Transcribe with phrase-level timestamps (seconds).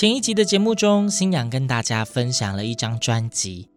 [0.00, 3.68] 前一集的节目中，新阳跟大家分享了一张专辑，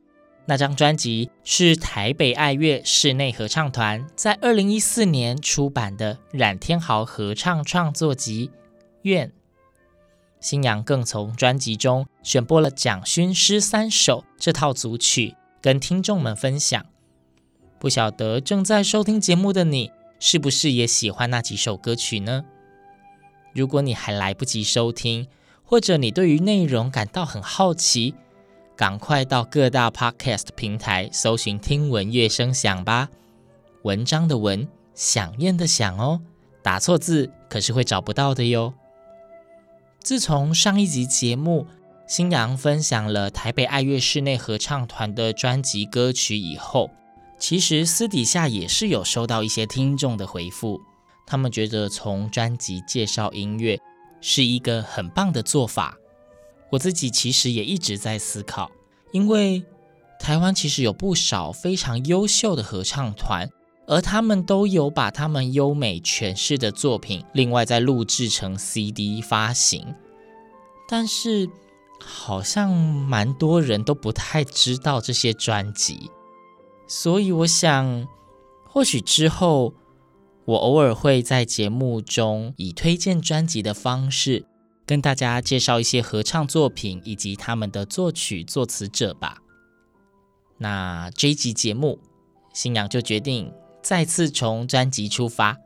[0.46, 8.48] 那张专辑是台北爱乐室内合唱团在二零一四年出版的冉天豪合唱创作集
[9.02, 9.28] 《愿》。
[10.40, 16.86] 新阳更从专辑中选播了《蒋勋诗三首》这套组曲，跟听众们分享。
[17.78, 22.46] 不晓得正在收听节目的你，是不是也喜欢那几首歌曲呢？
[23.54, 25.28] 如果你还来不及收听，
[25.74, 28.14] 或者你对于内容感到很好奇，
[28.76, 33.10] 赶快到各大 Podcast 平台搜寻“听闻乐声响”吧。
[33.82, 36.22] 文章的文，响应的响哦，
[36.62, 38.76] 打错字可是会找不到的哟。
[40.00, 41.66] 自从上一集节目
[42.06, 46.92] 新阳分享了台北爱乐室内合唱团的专辑歌曲以后，
[47.40, 50.80] 其实私底下也是有收到一些听众的回复，
[51.26, 53.80] 他们觉得从专辑介绍音乐
[54.24, 55.98] 是一个很棒的做法。
[56.72, 58.72] 我自己其实也一直在思考，
[59.12, 59.64] 因为
[60.20, 63.50] 台湾其实有不少非常优秀的合唱团，
[63.86, 69.94] 而他们都有把他们优美诠释的作品，另外再录制成 CD 发行，
[70.88, 71.50] 但是
[72.00, 76.10] 好像蛮多人都不太知道这些专辑。
[76.88, 78.08] 所以我想，
[78.68, 79.74] 或许之后
[80.46, 84.46] 我偶尔会在节目中以推荐专辑的方式，
[84.86, 89.38] 跟大家介绍一些合唱作品以及他们的作曲作词者吧。
[90.58, 92.00] 那这一集节目，
[92.54, 95.58] 新阳就决定再次从专辑出发，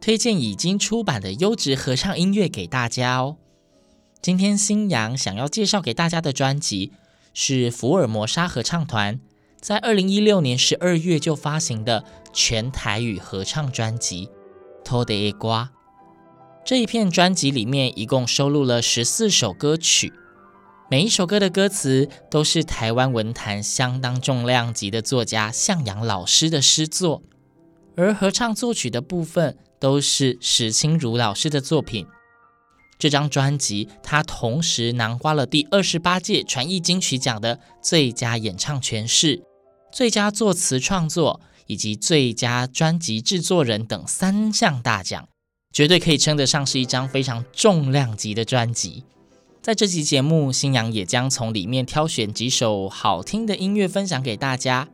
[0.00, 3.36] 推荐已经出版的优质合唱音乐给大家哦。
[4.20, 6.92] 今天新阳想要介绍给大家的专辑
[7.32, 9.20] 是福尔摩沙合唱团。
[9.66, 14.26] 在二零一六年十二月就发行的全台语合唱专辑
[14.84, 15.64] 《土地的瓜》，
[16.64, 20.12] 这一片专辑里面一共收录了十四首歌曲，
[20.88, 27.24] 每一首歌的歌词都是台湾文坛相当重量级的作家向阳老师的诗作，
[27.96, 32.06] 而合唱作曲的部分都是史清如老师的作品。
[33.00, 39.42] 这张专辑，他同时囊括了第二十八届传艺金曲奖的最佳演唱诠释、
[39.96, 45.26] 最佳作词创作以及最佳专辑制作人等三项大奖，
[45.72, 49.04] 绝对可以称得上是一张非常重量级的专辑。
[49.62, 54.86] 在这期节目，新阳也将从里面挑选几首好听的音乐分享给大家。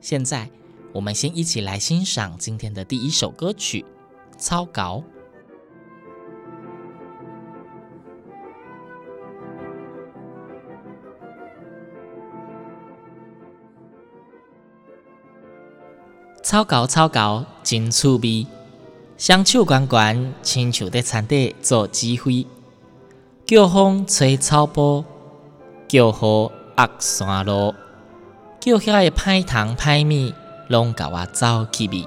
[0.00, 0.48] 现在，
[0.94, 3.84] 我们先一起来欣赏今天的第一首歌曲
[4.38, 4.72] 《草猴》。
[16.52, 18.46] 草猴草猴真趣味，
[19.16, 22.46] 双手悬悬，亲像在田底做指挥。
[23.46, 25.02] 叫风吹草坡，
[25.88, 27.74] 叫雨压山路，
[28.60, 30.34] 叫遐个歹虫歹物，
[30.68, 32.06] 拢甲我走去味。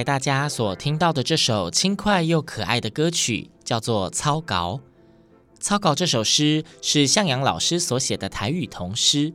[0.00, 4.76] 才大家所听到的这首轻快又可爱的歌曲，叫做《草稿》。
[5.60, 9.34] 《草稿》这首诗是向阳老师所写的台语童诗，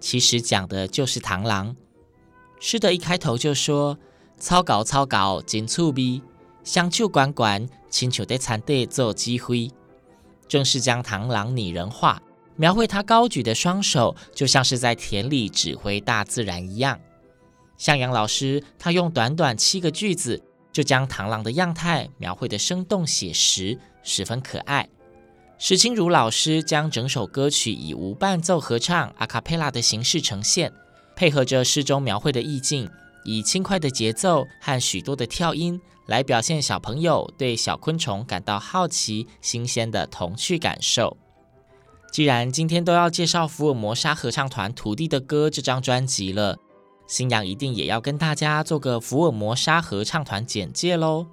[0.00, 1.76] 其实讲的就是螳螂。
[2.58, 3.98] 诗的一开头就说
[4.40, 6.22] ：“草稿草稿真趣味，
[6.64, 9.70] 双手管管，亲像在田地做指挥。”
[10.48, 12.22] 正是将螳螂拟人化，
[12.56, 16.98] 描绘他高举的双手，就像是在田里指挥大自然一样。
[17.78, 20.42] 向阳老师，他用短短七个句子，
[20.72, 24.88] 就将螳螂的样态描绘得生动写实，十分可爱。
[25.58, 30.72] 石青如老师将整首歌曲以无伴奏合唱阿卡贝拉的形式呈现，
[31.16, 32.90] 配合着诗中描绘的意境，
[33.24, 41.16] 以轻快的节奏和许多的跳音来表现小朋友对小昆虫感到好奇、新鲜的童趣感受。
[42.12, 46.58] 既然今天都要介绍福尔摩沙合唱团《徒弟的歌》这张专辑了。
[47.08, 51.26] 星洋一定也要跟大家做个福尔摩沙合唱团简介喽。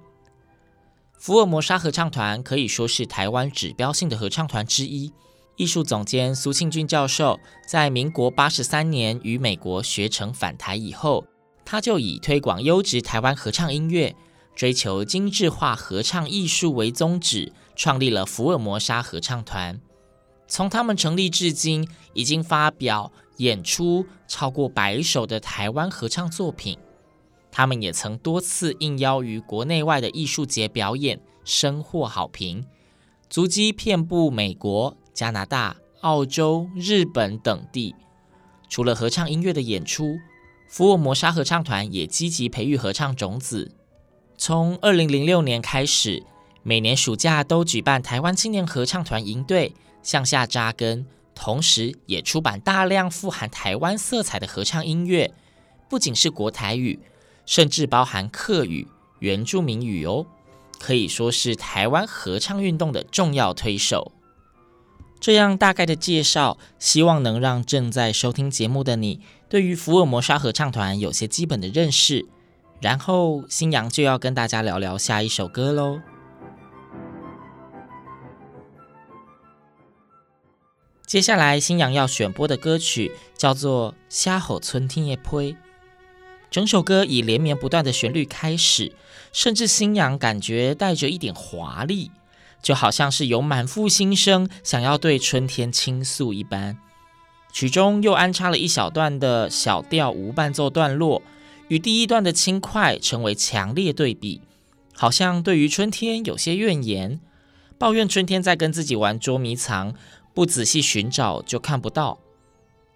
[1.18, 5.12] 福尔摩沙合唱团可以说是台湾指标性的合唱团之一。
[5.56, 11.26] 艺术总监苏庆俊教授在民国八十三年于美国学成返台以后，
[11.64, 14.14] 他就以推广优质台湾合唱音乐、
[14.54, 19.80] 追求精致化合唱艺术为宗旨，创立了福尔摩沙合唱团。
[20.48, 23.12] 从他们成立至今，已经发表。
[23.38, 26.78] 演出超过百首的台湾合唱作品，
[27.50, 32.66] 他们也曾多次应邀于国内外的艺术节表演，深获好评，
[33.28, 37.94] 足迹遍布美国、加拿大、澳洲、日本等地。
[38.68, 40.18] 除了合唱音乐的演出，
[40.68, 43.72] 福尔摩沙合唱团也积极培育合唱种子。
[44.36, 46.24] 从二零零六年开始，
[46.62, 49.72] 每年暑假都举办台湾青年合唱团营队，
[50.02, 51.06] 向下扎根。
[51.36, 55.32] 同时，也出版大量富含台湾色彩的合唱音乐，
[55.88, 56.98] 不仅是国台语，
[57.44, 58.88] 甚至包含客语、
[59.20, 60.26] 原住民语哦，
[60.80, 64.12] 可以说是台湾合唱运动的重要推手。
[65.20, 72.26] 这样大概的介绍，希望能让正在收听节目的你，对于福尔摩沙合唱团有些基本的认识。
[72.80, 76.00] 然后，新阳就要跟大家聊聊下一首歌喽。
[81.06, 85.22] 接下来，星洋要选播的歌曲叫做《写予春天的批》。
[86.50, 88.92] 整首歌以连绵不断的旋律开始，
[89.32, 92.10] 甚至星洋感觉带着一点华丽，
[92.60, 96.76] 就好像是有满腹心声想要对春天倾诉一般。
[97.52, 101.22] 曲中又安插了一小段的小调无伴奏段落，
[101.68, 104.40] 与第一段的轻快成为强烈对比，
[104.92, 107.20] 好像对于春天有些怨言，
[107.78, 109.94] 抱怨春天在跟自己玩捉迷藏。
[110.36, 112.18] 不仔细寻找就看不到。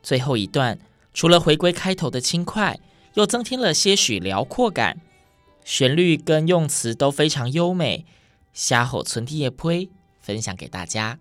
[0.02, 0.78] 最后一段
[1.14, 2.78] 除了回归开头的轻快，
[3.14, 5.00] 又增添了些许辽阔感，
[5.64, 8.04] 旋律跟用词都非常优美。
[8.52, 11.18] 写予春天的批，分享给大家。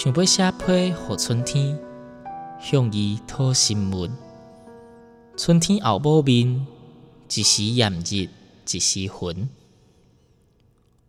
[0.00, 1.76] 想要写批予春天，
[2.60, 4.16] 向伊讨新闻。
[5.36, 6.64] 春天后母面，
[7.34, 8.28] 一时炎热，
[8.70, 9.50] 一时云。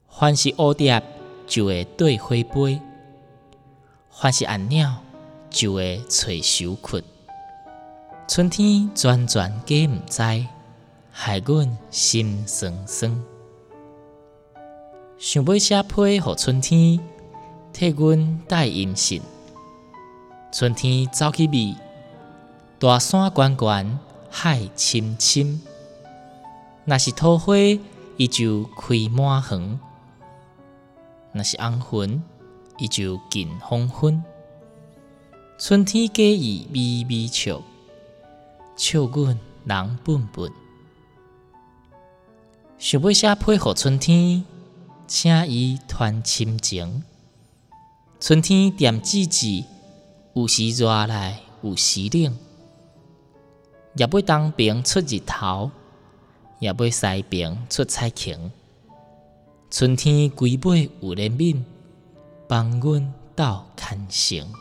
[0.10, 1.04] 凡是蝴蝶，
[1.46, 2.82] 就会对花飞；
[4.10, 5.04] 凡是鹌鸟，
[5.52, 7.04] 就会找羞困。
[8.28, 10.24] 春天转转皆毋知，
[11.12, 13.24] 害阮心酸酸。
[15.20, 17.00] 想要写批予春天。
[17.72, 19.22] 替阮带音信，
[20.52, 21.76] 春天走去觅，
[22.78, 24.00] 大山悬悬，
[24.30, 25.62] 海深深。
[26.86, 27.56] 若是桃花，
[28.18, 29.80] 伊就开满园；
[31.32, 32.24] 若是红云，
[32.78, 34.24] 伊就近黄昏。
[35.58, 37.62] 春天假意微微笑，
[38.76, 40.52] 笑阮人笨笨。
[42.78, 44.44] 想要写批予春天，
[45.08, 47.04] 请伊传深情。
[48.22, 49.64] 春天点季节，
[50.34, 52.38] 有时热来，有时冷。
[53.96, 55.72] 也要东边出日头，
[56.60, 58.52] 也要西边出彩晴。
[59.72, 61.64] 春天几尾有人悯，
[62.46, 64.54] 帮阮斗牵绳。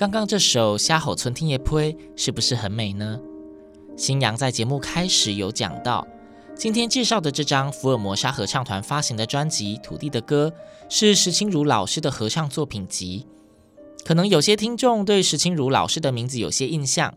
[0.00, 3.20] 刚刚这首《虾吼春天也呸》是不是很美呢？
[3.98, 6.06] 新阳在节目开始有讲到，
[6.56, 10.50] 今天介绍的这张福尔摩沙合唱团发行的专辑《土地的歌》
[10.88, 13.26] 是石青如老师的合唱作品集。
[14.02, 17.12] 可能有些听众对石青如老师的名字有些印象，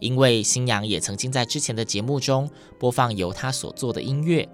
[0.00, 2.48] 因为新阳也曾经在之前的节目中
[2.80, 4.48] 播放由他所做的音乐。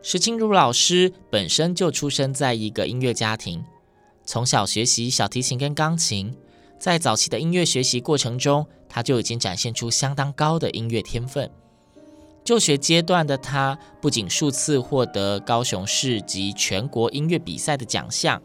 [0.00, 3.62] 石青如老师本身就出生在一个音乐家庭，
[4.24, 6.34] 从小学习小提琴跟钢琴。
[6.78, 11.50] 在早期的音乐学习过程中，他就已经展现出相当高的音乐天分。
[12.44, 18.42] 就学阶段的他，不仅数次获得高雄市及全国音乐比赛的奖项，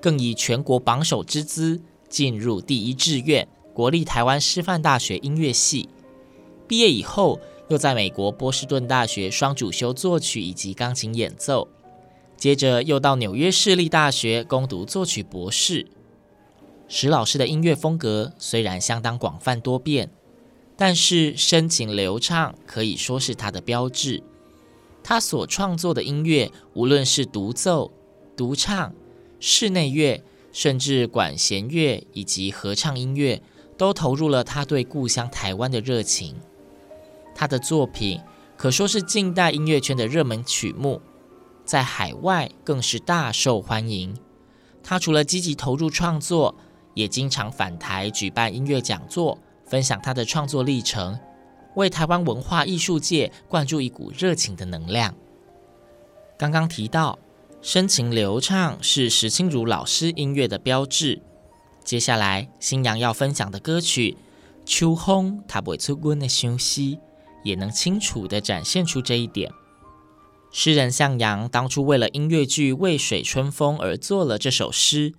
[0.00, 5.90] 更以全国榜首之姿进入第一志愿国立台湾师范大学音乐系。
[6.66, 11.68] 毕业以后，又在美国波士顿大学双主修作曲以及钢琴演奏，
[12.38, 15.86] 接着又到纽约市立大学攻读作曲博士。
[16.94, 20.10] 石老师的音乐风格虽然相当广泛多变，
[20.76, 24.22] 但是深情流畅可以说是他的标志。
[25.02, 27.90] 他所创作的音乐，无论是独奏、
[28.36, 28.92] 独唱、
[29.40, 30.22] 室内乐，
[30.52, 33.40] 甚至管弦乐以及合唱音乐，
[33.78, 36.36] 都投入了他对故乡台湾的热情。
[37.34, 38.20] 他的作品
[38.58, 41.00] 可说是近代音乐圈的热门曲目，
[41.64, 44.14] 在海外更是大受欢迎。
[44.82, 46.54] 他除了积极投入创作，
[46.94, 51.18] 也经常返台举办音乐讲座，分享他的创作历程，
[51.74, 55.14] 为台湾文化艺术界灌注一股热情的能量。
[56.38, 57.18] 刚刚提到，
[57.60, 61.22] 深情流畅是石清如老师音乐的标志。
[61.84, 64.10] 接下来，新阳要分享的歌曲
[64.64, 66.96] 《秋风它不会出阮的休息》，
[67.42, 69.50] 也能清楚地展现出这一点。
[70.50, 75.14] 诗人向阳当初为了音乐剧《渭水春风》而作了这首诗。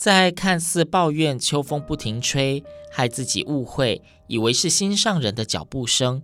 [0.00, 6.22] 在看似抱怨秋风不停吹，害自己误会，以为是心上人的脚步声，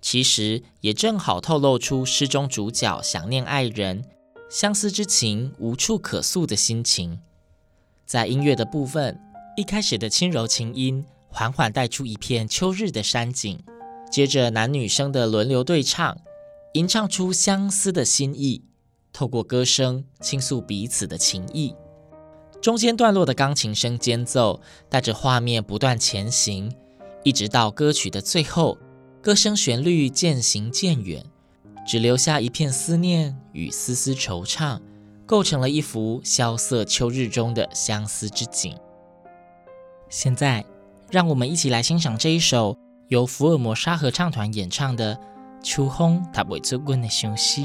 [0.00, 4.04] 其实也正好透露出诗中主角想念爱人、
[4.48, 7.18] 相思之情无处可诉的心情。
[8.04, 9.18] 在音乐的部分，
[9.56, 13.58] 一开始的轻柔琴音缓缓带出一片秋日的山景，
[14.08, 16.16] 接着男女生的轮流对唱，
[16.74, 18.62] 吟唱出相思的心意，
[19.12, 21.74] 透过歌声倾诉彼此的情谊。
[22.66, 26.74] 中间段落的钢琴声间奏，带着画面不断前行，
[27.22, 28.76] 一直到歌曲的最后，
[29.22, 31.24] 歌声旋律渐行渐远，
[31.86, 34.80] 只留下一片思念与丝丝惆怅，
[35.26, 38.76] 构成了一幅萧瑟秋日中的相思之景。
[40.08, 40.64] 现在，
[41.08, 42.76] 让我们一起来欣赏这一首
[43.06, 45.14] 由福尔摩沙合唱团演唱的
[45.62, 47.60] 《秋风它不会出阮的相思》。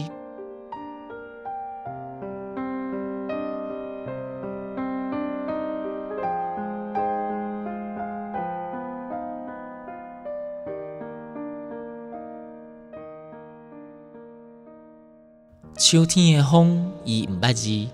[15.84, 17.90] 秋天的风，伊毋捌字，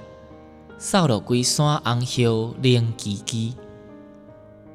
[0.78, 3.54] 扫落规山红叶冷吱吱。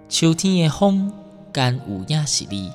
[0.09, 1.13] 秋天的风，
[1.53, 2.73] 敢有影是你，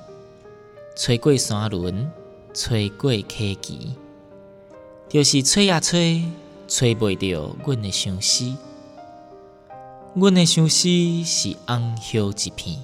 [0.96, 2.12] 吹过山仑，
[2.54, 3.96] 吹过溪墘，
[5.10, 6.24] 就是吹啊吹，
[6.68, 8.56] 吹袂着阮的相思。
[10.14, 10.88] 阮的相思
[11.26, 12.78] 是红叶一片，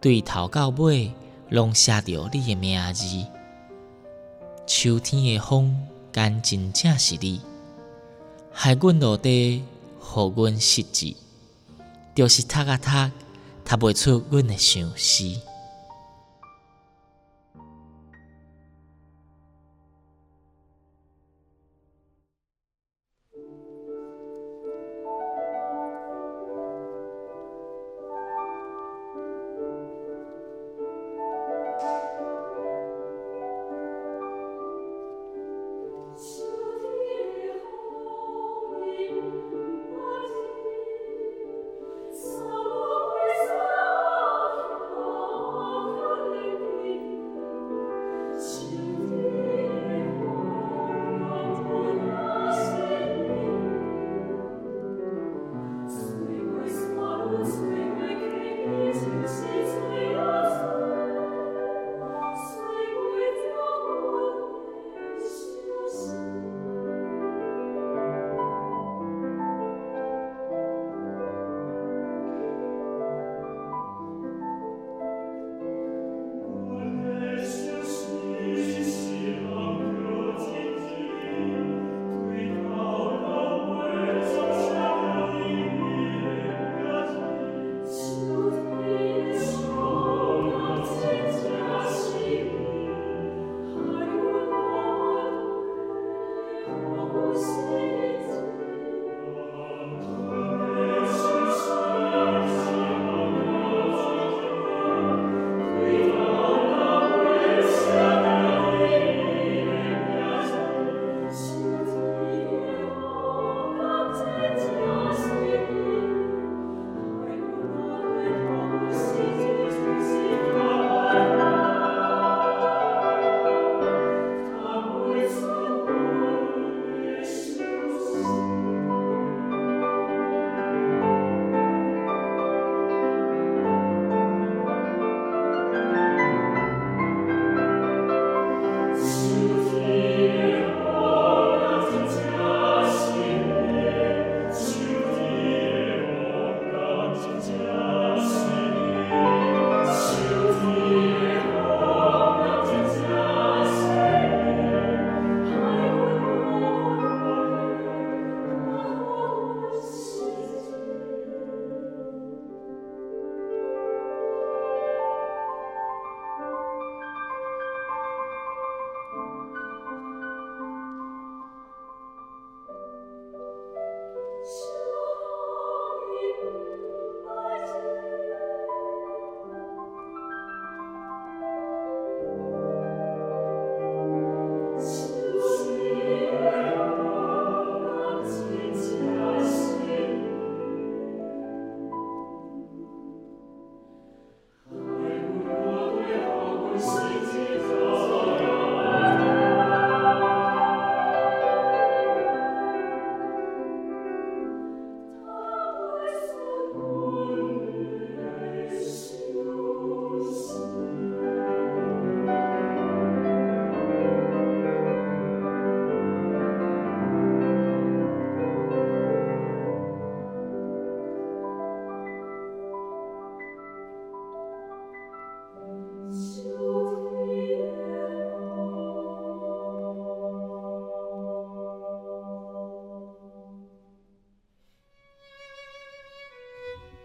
[0.00, 1.12] 对头到尾，
[1.50, 3.06] 拢写着你的名字。
[4.66, 5.86] 秋天的风。
[6.12, 7.40] 敢真正是你，
[8.52, 9.64] 害阮落地，
[9.98, 11.16] 互阮失志，
[12.14, 13.10] 就是读啊读，
[13.64, 15.24] 读袂出阮诶相思。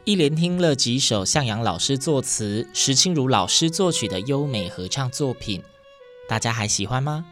[0.08, 5.62] 一连听了几首向阳老师作词、石清如老师作曲的优美合唱作品，
[6.30, 7.26] 大家还喜欢吗？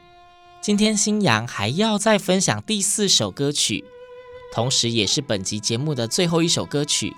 [0.59, 3.85] 今天新阳还要再分享第四首歌曲，
[4.53, 7.11] 同时也是本集节目的最后一首歌曲《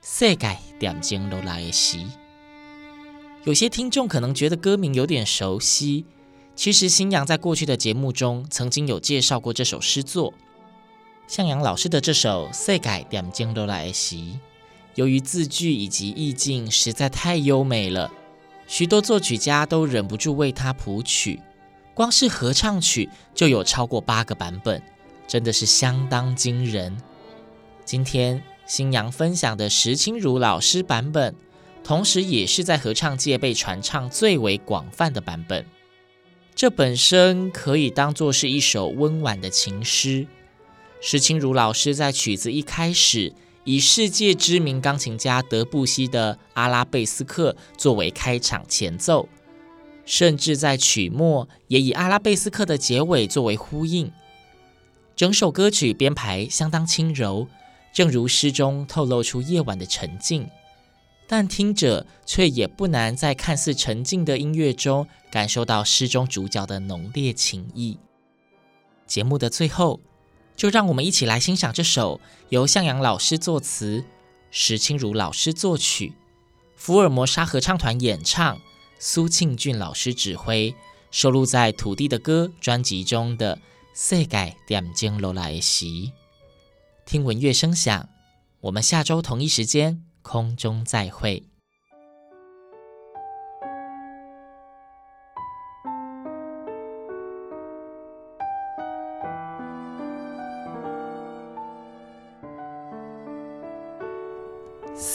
[0.00, 1.96] 世界点钟落来的时》。
[3.42, 6.06] 有些听众可能觉得歌名有点熟悉，
[6.54, 10.32] 其实新阳在过去的节目中曾经有介绍过这首诗作。
[11.26, 14.14] 向阳老师的这首《世界点钟落来的时》。
[14.94, 18.10] 由于字句以及意境实在太优美了，
[18.66, 21.40] 许多作曲家都忍不住为它谱曲。
[21.94, 24.82] 光是合唱曲就有超过八个版本，
[25.26, 26.96] 真的是相当惊人。
[27.84, 31.34] 今天星洋分享的石青如老师版本，
[31.84, 35.64] 同时也是在合唱界被传唱最为广泛的版本。
[36.54, 40.26] 这本身可以当作是一首温婉的情诗。
[41.00, 43.32] 石青如老师在曲子一开始，
[43.64, 49.26] 以世界知名钢琴家德布西的《阿拉贝斯克》作为开场前奏，
[50.04, 54.12] 甚至在曲末也以阿拉贝斯克的结尾作为呼应。
[55.16, 57.48] 整首歌曲编排相当轻柔，
[57.94, 60.46] 正如诗中透露出夜晚的沉静，
[61.26, 67.96] 但听者却也不难在看似沉静的音乐中感受到诗中主角的浓烈情意。
[69.06, 70.00] 节目的最后。
[70.56, 74.04] 就让我们一起来欣赏这首由向阳老师作词、
[74.50, 76.14] 石清如老师作曲、
[76.76, 78.60] 福尔摩沙合唱团演唱、
[78.98, 80.74] 苏庆俊老师指挥，
[81.10, 83.56] 收录在《土地的歌》专辑中的
[83.94, 85.86] 《世界点钟落来的时》。
[87.04, 88.08] 听闻乐声响，
[88.60, 91.42] 我们下周同一时间空中再会。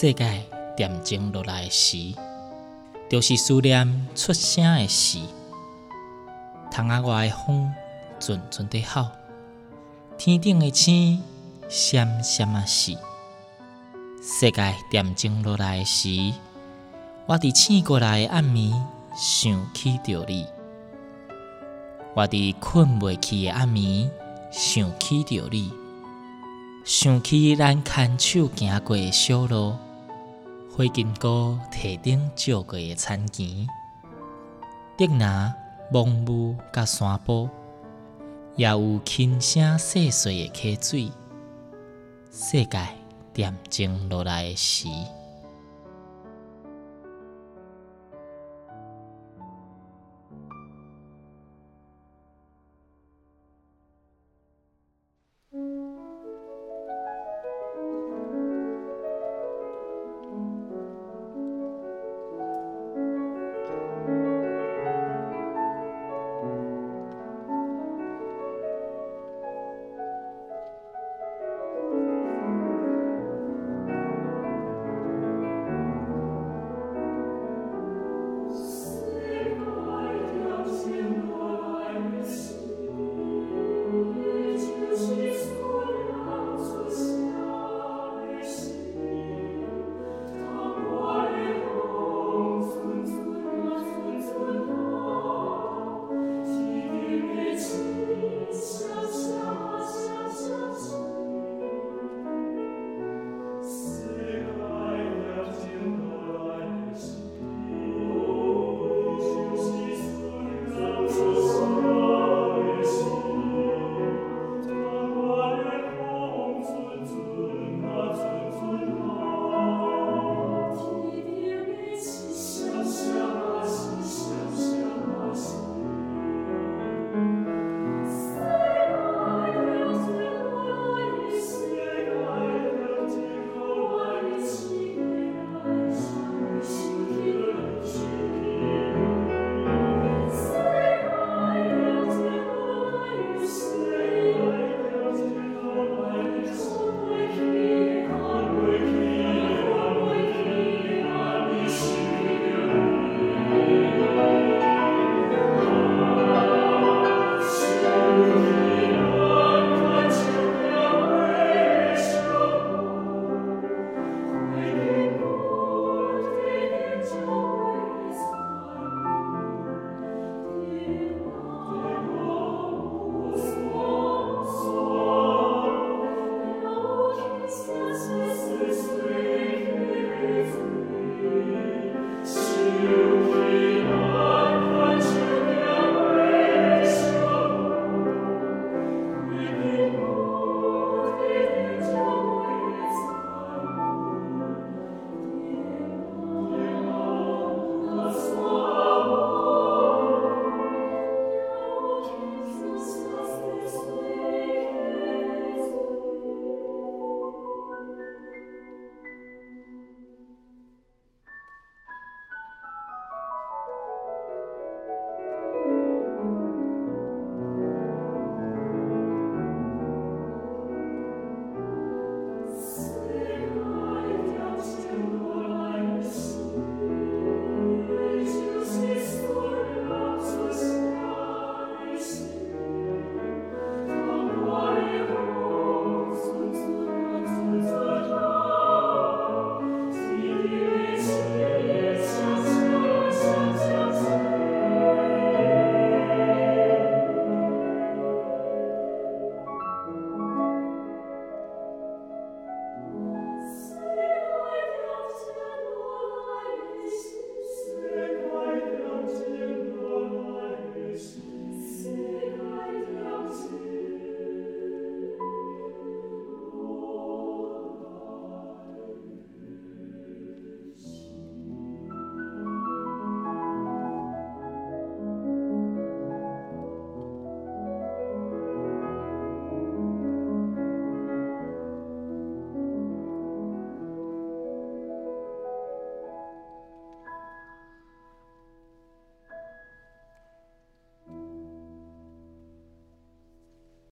[0.01, 0.41] 世界
[0.77, 2.15] 点钟落来时，
[3.09, 5.19] 就是思念出声的时。
[6.71, 7.69] 窗仔外的风
[8.17, 9.07] 阵阵地吼，
[10.17, 11.21] 天顶的星
[11.67, 12.95] 闪闪啊闪。
[14.23, 16.07] 世界点钟落来时，
[17.25, 18.73] 我伫醒过来的暗暝
[19.17, 20.47] 想起着你。
[22.13, 24.09] 我伫困袂去的暗暝
[24.49, 25.73] 想起着你，
[26.85, 29.75] 想起咱牵手行过的小路。
[30.79, 33.67] 灰金菇提顶照过诶田墘，
[34.97, 35.19] 竹林、
[35.91, 37.49] 蒙雾甲山坡，
[38.55, 41.11] 也有轻声细碎诶溪水。
[42.31, 42.87] 世界
[43.33, 44.87] 点钟落来诶时。